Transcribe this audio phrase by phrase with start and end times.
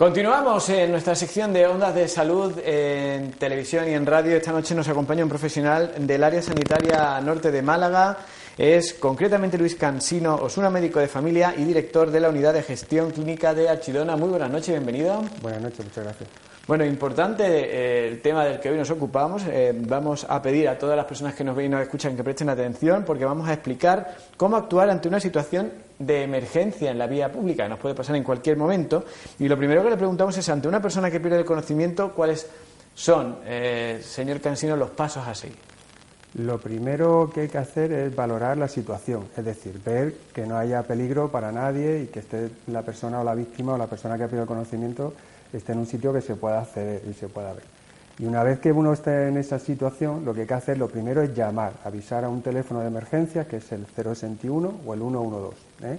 [0.00, 4.34] Continuamos en nuestra sección de ondas de salud en televisión y en radio.
[4.34, 8.16] Esta noche nos acompaña un profesional del área sanitaria norte de Málaga.
[8.56, 13.10] Es concretamente Luis Cansino Osuna, médico de familia y director de la unidad de gestión
[13.10, 14.16] clínica de Archidona.
[14.16, 15.22] Muy buenas noches, bienvenido.
[15.42, 16.30] Buenas noches, muchas gracias.
[16.70, 19.42] Bueno, importante eh, el tema del que hoy nos ocupamos.
[19.44, 22.22] Eh, vamos a pedir a todas las personas que nos ven y nos escuchan que
[22.22, 27.08] presten atención porque vamos a explicar cómo actuar ante una situación de emergencia en la
[27.08, 29.04] vía pública, nos puede pasar en cualquier momento.
[29.40, 32.48] Y lo primero que le preguntamos es, ante una persona que pierde el conocimiento, ¿cuáles
[32.94, 35.79] son, eh, señor Cansino, los pasos a seguir?
[36.34, 40.56] Lo primero que hay que hacer es valorar la situación, es decir, ver que no
[40.56, 44.16] haya peligro para nadie y que esté la persona o la víctima o la persona
[44.16, 45.12] que ha perdido el conocimiento
[45.52, 47.64] esté en un sitio que se pueda acceder y se pueda ver.
[48.18, 50.88] Y una vez que uno esté en esa situación, lo que hay que hacer, lo
[50.88, 55.00] primero es llamar, avisar a un teléfono de emergencia, que es el 061 o el
[55.00, 55.56] 112.
[55.84, 55.98] ¿eh?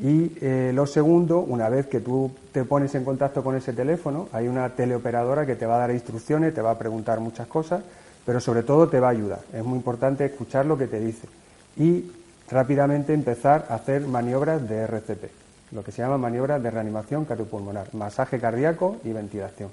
[0.00, 4.28] Y eh, lo segundo, una vez que tú te pones en contacto con ese teléfono,
[4.32, 7.82] hay una teleoperadora que te va a dar instrucciones, te va a preguntar muchas cosas,
[8.24, 9.40] pero sobre todo te va a ayudar.
[9.52, 11.28] Es muy importante escuchar lo que te dice
[11.76, 12.10] y
[12.50, 15.42] rápidamente empezar a hacer maniobras de RCP
[15.72, 19.70] lo que se llama maniobra de reanimación cardiopulmonar, masaje cardíaco y ventilación.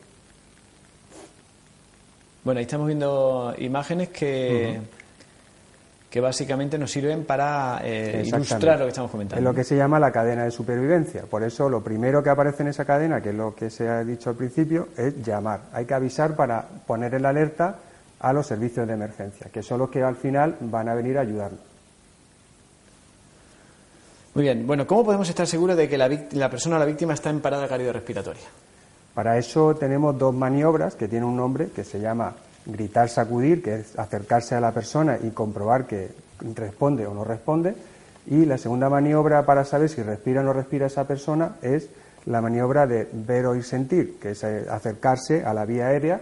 [2.43, 4.79] Bueno, ahí estamos viendo imágenes que,
[6.09, 9.39] que básicamente nos sirven para eh, ilustrar lo que estamos comentando.
[9.39, 11.23] Es lo que se llama la cadena de supervivencia.
[11.23, 14.03] Por eso lo primero que aparece en esa cadena, que es lo que se ha
[14.05, 15.63] dicho al principio, es llamar.
[15.73, 17.75] Hay que avisar para poner en alerta
[18.19, 21.21] a los servicios de emergencia, que son los que al final van a venir a
[21.21, 21.59] ayudarnos.
[24.35, 24.65] Muy bien.
[24.67, 27.67] Bueno, ¿cómo podemos estar seguros de que la, persona o la víctima está en parada
[27.67, 28.43] cardiorrespiratoria?
[29.13, 32.35] Para eso tenemos dos maniobras que tienen un nombre que se llama
[32.65, 36.11] gritar, sacudir, que es acercarse a la persona y comprobar que
[36.55, 37.75] responde o no responde.
[38.27, 41.89] Y la segunda maniobra para saber si respira o no respira esa persona es
[42.25, 46.21] la maniobra de ver, oír, sentir, que es eh, acercarse a la vía aérea,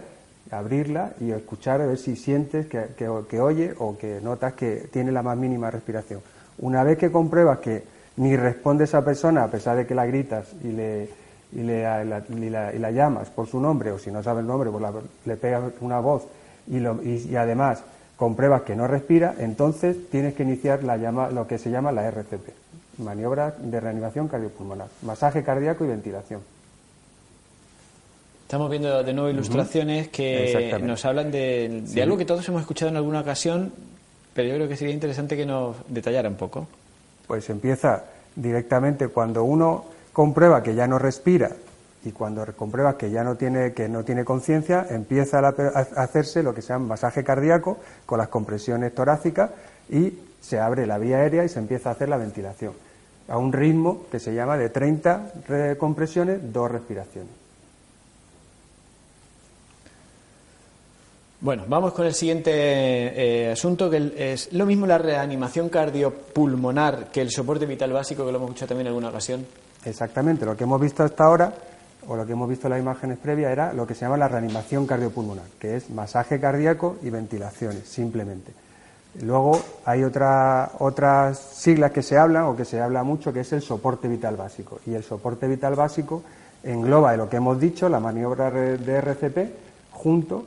[0.50, 5.12] abrirla y escuchar a ver si sientes que, que oye o que notas que tiene
[5.12, 6.20] la más mínima respiración.
[6.58, 7.82] Una vez que compruebas que
[8.18, 11.08] ni responde esa persona a pesar de que la gritas y le,
[11.52, 14.84] y le la, llamas por su nombre o si no sabe el nombre pues
[15.24, 16.26] le pegas una voz
[16.66, 17.82] y, lo, y, además
[18.16, 22.06] compruebas que no respira, entonces tienes que iniciar la llama, lo que se llama la
[22.08, 22.48] RCP,
[22.98, 26.40] maniobra de reanimación cardiopulmonar, masaje cardíaco y ventilación.
[28.48, 32.90] Estamos viendo de nuevo ilustraciones que nos hablan de, de algo que todos hemos escuchado
[32.90, 33.70] en alguna ocasión,
[34.32, 36.66] pero yo creo que sería interesante que nos detallara un poco.
[37.26, 38.04] Pues empieza
[38.34, 41.50] directamente cuando uno comprueba que ya no respira
[42.06, 46.54] y cuando comprueba que ya no tiene que no tiene conciencia, empieza a hacerse lo
[46.54, 47.76] que se llama masaje cardíaco
[48.06, 49.50] con las compresiones torácicas
[49.90, 52.72] y se abre la vía aérea y se empieza a hacer la ventilación
[53.28, 57.37] a un ritmo que se llama de 30 compresiones, dos respiraciones.
[61.40, 67.20] Bueno, vamos con el siguiente eh, asunto, que es lo mismo la reanimación cardiopulmonar que
[67.20, 69.46] el soporte vital básico, que lo hemos escuchado también en alguna ocasión.
[69.84, 71.54] Exactamente, lo que hemos visto hasta ahora,
[72.08, 74.26] o lo que hemos visto en las imágenes previas, era lo que se llama la
[74.26, 78.50] reanimación cardiopulmonar, que es masaje cardíaco y ventilaciones, simplemente.
[79.22, 83.52] Luego hay otra, otras siglas que se hablan, o que se habla mucho, que es
[83.52, 84.80] el soporte vital básico.
[84.86, 86.24] Y el soporte vital básico
[86.64, 89.38] engloba lo que hemos dicho, la maniobra de RCP,
[89.92, 90.44] junto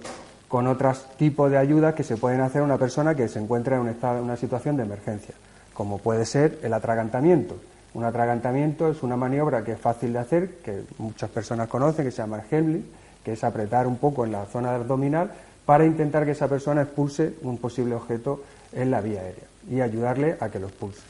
[0.52, 3.78] con otros tipos de ayudas que se pueden hacer a una persona que se encuentra
[3.78, 5.34] en una situación de emergencia,
[5.74, 7.56] como puede ser el atragantamiento.
[7.94, 12.12] Un atragantamiento es una maniobra que es fácil de hacer, que muchas personas conocen, que
[12.12, 12.84] se llama Heimlich,
[13.24, 15.32] que es apretar un poco en la zona abdominal
[15.66, 18.44] para intentar que esa persona expulse un posible objeto
[18.74, 21.02] en la vía aérea y ayudarle a que lo expulse.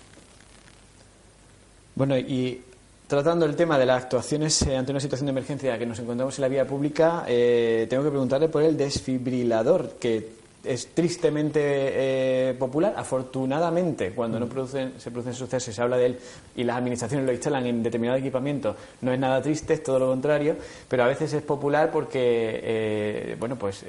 [1.96, 2.64] Bueno, y
[3.12, 6.38] Tratando el tema de las actuaciones eh, ante una situación de emergencia que nos encontramos
[6.38, 10.30] en la vía pública, eh, tengo que preguntarle por el desfibrilador, que
[10.64, 12.94] es tristemente eh, popular.
[12.96, 16.20] Afortunadamente, cuando no producen, se producen sucesos, se habla de él
[16.56, 20.08] y las administraciones lo instalan en determinado equipamiento, no es nada triste, es todo lo
[20.08, 20.56] contrario,
[20.88, 23.84] pero a veces es popular porque, bueno, pues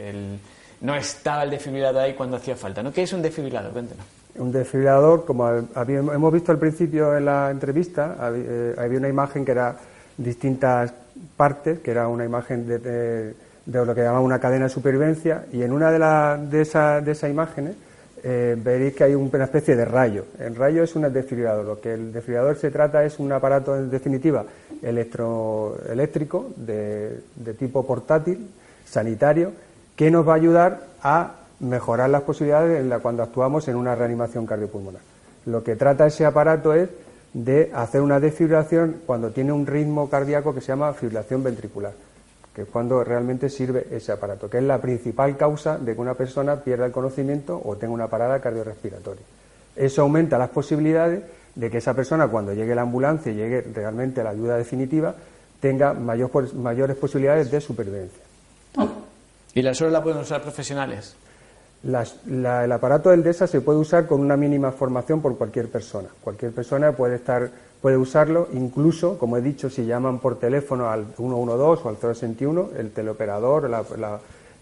[0.83, 2.83] no estaba el desfibrilador ahí cuando hacía falta.
[2.83, 2.93] ¿no?
[2.93, 3.73] ¿Qué es un desfibrilador?
[3.73, 4.05] Cuéntenos.
[4.37, 9.53] Un desfibrilador, como hemos visto al principio en la entrevista, eh, había una imagen que
[9.53, 9.77] era
[10.17, 10.93] distintas
[11.37, 13.35] partes, que era una imagen de,
[13.67, 17.77] lo que llamamos una cadena de supervivencia, y en una de, de, de esas imágenes
[18.25, 20.25] eh, veréis que hay una especie de rayo.
[20.39, 21.65] El rayo es un desfibrilador.
[21.65, 24.45] Lo que el desfibrilador se trata es un aparato, en definitiva,
[24.81, 28.49] electroeléctrico de, de tipo portátil,
[28.87, 29.53] sanitario,
[29.97, 33.95] que nos va a ayudar a mejorar las posibilidades en la, cuando actuamos en una
[33.95, 35.03] reanimación cardiopulmonar.
[35.47, 36.89] Lo que trata ese aparato es
[37.33, 41.93] de hacer una desfibrilación cuando tiene un ritmo cardíaco que se llama fibrilación ventricular,
[42.55, 46.15] que es cuando realmente sirve ese aparato, que es la principal causa de que una
[46.15, 49.23] persona pierda el conocimiento o tenga una parada cardiorrespiratoria.
[49.75, 51.23] Eso aumenta las posibilidades
[51.55, 55.15] de que esa persona, cuando llegue la ambulancia y llegue realmente a la ayuda definitiva,
[55.61, 58.32] tenga mayores posibilidades de supervivencia.
[59.55, 61.17] ¿Y la solo la pueden usar profesionales?
[61.85, 66.09] el aparato del DESA se puede usar con una mínima formación por cualquier persona.
[66.23, 67.51] Cualquier persona puede estar
[67.83, 72.71] puede usarlo, incluso, como he dicho, si llaman por teléfono al 112 o al 061,
[72.79, 73.83] el teleoperador, la,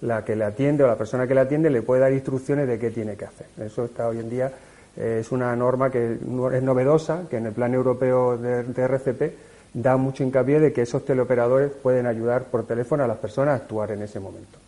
[0.00, 2.78] la, que le atiende o la persona que le atiende le puede dar instrucciones de
[2.78, 3.46] qué tiene que hacer.
[3.60, 4.50] Eso está hoy en día,
[4.96, 9.34] eh, es una norma que es novedosa, que en el plan europeo de RCP
[9.72, 13.62] da mucho hincapié de que esos teleoperadores pueden ayudar por teléfono a las personas a
[13.62, 14.58] actuar en ese momento.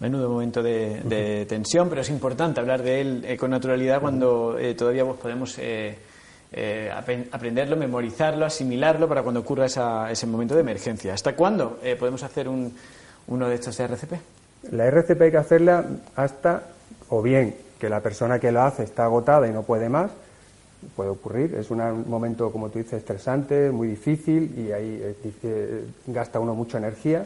[0.00, 4.74] Menudo momento de, tensión, pero es importante hablar de él eh, con naturalidad cuando eh,
[4.74, 5.96] todavía pues, podemos eh,
[7.30, 9.66] aprenderlo, memorizarlo, asimilarlo para cuando ocurra
[10.10, 11.14] ese momento de emergencia.
[11.14, 14.12] ¿Hasta cuándo podemos hacer uno de estos RCP?
[14.72, 15.84] La RCP hay que hacerla
[16.16, 16.64] hasta,
[17.08, 20.10] o bien que la persona que lo hace está agotada y no puede más,
[20.96, 25.16] puede ocurrir, es un momento, como tú dices, estresante, muy difícil y ahí
[26.06, 27.24] gasta uno mucha energía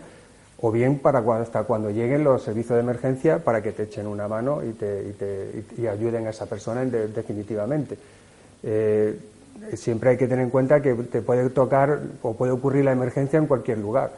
[0.60, 4.26] o bien para hasta cuando lleguen los servicios de emergencia para que te echen una
[4.26, 7.98] mano y, te, ayuden a esa persona definitivamente.
[8.62, 9.18] Eh,
[9.74, 13.38] siempre hay que tener en cuenta que te puede tocar o puede ocurrir la emergencia
[13.38, 14.10] en cualquier lugar,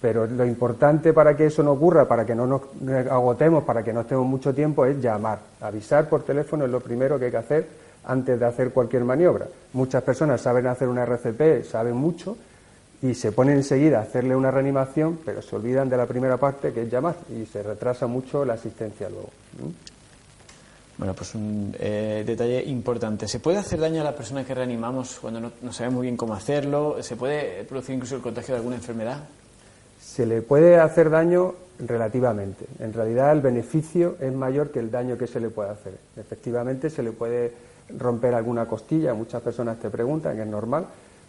[0.00, 2.62] pero lo importante para que eso no ocurra, para que no nos
[3.08, 5.38] agotemos, para que no estemos mucho tiempo, es llamar.
[5.60, 7.66] Avisar por teléfono es lo primero que hay que hacer
[8.06, 9.46] antes de hacer cualquier maniobra.
[9.72, 12.36] Muchas personas saben hacer una RCP, saben mucho,
[13.02, 16.72] y se ponen enseguida a hacerle una reanimación, pero se olvidan de la primera parte
[16.72, 19.30] que es llamar y se retrasa mucho la asistencia luego.
[20.96, 23.26] Bueno, pues un eh, detalle importante.
[23.26, 26.16] ¿Se puede hacer daño a la persona que reanimamos cuando no, no, sabemos muy bien
[26.16, 27.02] cómo hacerlo?
[27.02, 29.24] ¿Se puede producir incluso el contagio de alguna enfermedad?
[30.00, 32.66] Se le puede hacer daño relativamente.
[32.78, 35.98] En realidad el beneficio es mayor que el daño que se le puede hacer.
[36.16, 37.52] Efectivamente se le puede
[37.98, 40.86] romper alguna costilla, muchas personas te preguntan, que es normal,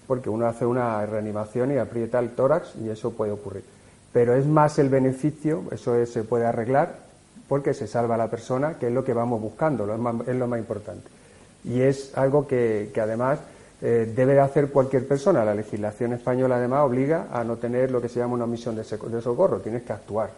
[0.07, 3.63] porque uno hace una reanimación y aprieta el tórax y eso puede ocurrir.
[4.13, 7.05] Pero es más el beneficio, eso se puede arreglar
[7.47, 10.59] porque se salva a la persona, que es lo que vamos buscando, es, lo más
[10.59, 11.07] importante.
[11.63, 13.39] Y es algo que, además
[13.81, 15.43] eh, debe hacer cualquier persona.
[15.43, 18.83] La legislación española además obliga a no tener lo que se llama una misión de,
[18.83, 20.29] socorro, tienes que actuar.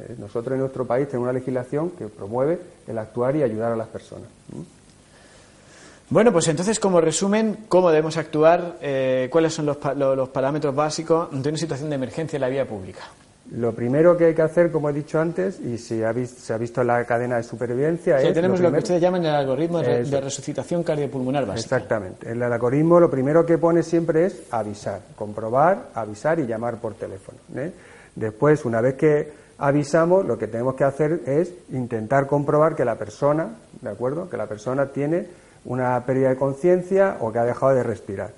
[0.00, 3.76] Eh, nosotros en nuestro país tenemos una legislación que promueve el actuar y ayudar a
[3.76, 4.28] las personas.
[6.08, 8.76] Bueno, pues entonces, como resumen, ¿cómo debemos actuar?
[8.80, 12.64] Eh, ¿Cuáles son los, los, parámetros básicos de una situación de emergencia en la vía
[12.64, 13.00] pública?
[13.52, 16.58] Lo primero que hay que hacer, como he dicho antes, y si ha se ha
[16.58, 18.32] visto la cadena de supervivencia, es.
[18.32, 21.76] tenemos lo, que ustedes llaman el algoritmo de, resucitación cardiopulmonar básica.
[21.76, 22.30] Exactamente.
[22.30, 27.38] El algoritmo lo primero que pone siempre es avisar, comprobar, avisar y llamar por teléfono.
[27.56, 27.72] ¿eh?
[28.16, 32.96] Después, una vez que avisamos, lo que tenemos que hacer es intentar comprobar que la
[32.96, 33.48] persona,
[33.80, 34.28] ¿de acuerdo?
[34.28, 35.26] Que la persona tiene
[35.66, 38.30] una pérdida de conciencia o que ha dejado de respirar.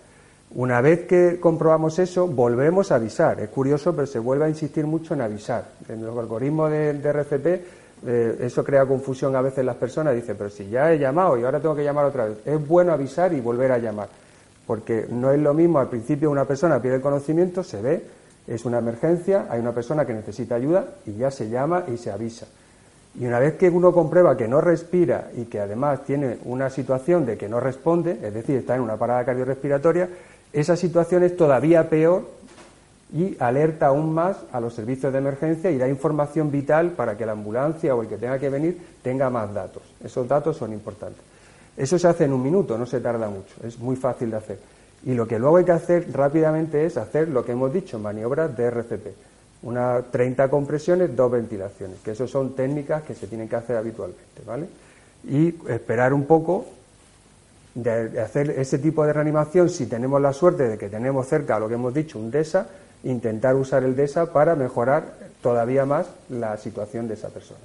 [0.55, 3.39] Una vez que comprobamos eso, volvemos a avisar.
[3.41, 5.67] Es curioso, pero se vuelve a insistir mucho en avisar.
[5.89, 7.47] En los algoritmos de, RCP,
[8.07, 10.15] eh, eso crea confusión a veces en las personas.
[10.15, 12.39] Dicen, pero si ya he llamado y ahora tengo que llamar otra vez.
[12.47, 14.09] Es bueno avisar y volver a llamar.
[14.67, 18.03] Porque no es lo mismo, al principio una persona pierde el conocimiento, se ve,
[18.47, 22.11] es una emergencia, hay una persona que necesita ayuda y ya se llama y se
[22.11, 22.47] avisa.
[23.19, 27.27] Y una vez que uno comprueba que no respira y que además tiene una situación
[27.27, 30.09] de que no responde, es decir, está en una parada cardiorrespiratoria,
[30.53, 32.23] esa situación es todavía peor
[33.13, 37.27] y alerta aún más a los servicios de emergencia y da información vital para que
[37.27, 39.83] la ambulancia o el que tenga que venir tenga más datos.
[40.03, 41.23] Esos datos son importantes.
[41.77, 44.59] Eso se hace en un minuto, no se tarda mucho, es muy fácil de hacer.
[45.05, 48.57] Y lo que luego hay que hacer rápidamente es hacer lo que hemos dicho, maniobras
[48.57, 49.07] de RCP
[49.62, 54.43] una 30 compresiones, dos ventilaciones, que eso son técnicas que se tienen que hacer habitualmente,
[54.47, 54.69] ¿vale?
[55.25, 56.67] Y esperar un poco
[57.75, 61.69] de hacer ese tipo de reanimación, si tenemos la suerte de que tenemos cerca lo
[61.69, 62.67] que hemos dicho, un DESA,
[63.05, 67.61] intentar usar el DESA para mejorar todavía más la situación de esa persona.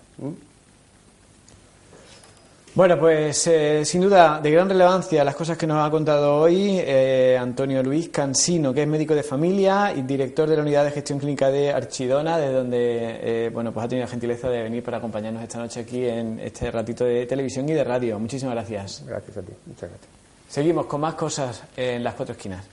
[2.76, 6.80] Bueno, pues eh, sin duda de gran relevancia las cosas que nos ha contado hoy
[6.80, 10.90] eh, Antonio Luis Cansino, que es médico de familia y director de la unidad de
[10.90, 14.84] gestión clínica de Archidona, de donde eh, bueno pues ha tenido la gentileza de venir
[14.84, 18.18] para acompañarnos esta noche aquí en este ratito de televisión y de radio.
[18.18, 19.04] Muchísimas gracias.
[19.06, 20.12] Gracias a ti, muchas gracias.
[20.50, 22.66] Seguimos con más cosas en las cuatro esquinas.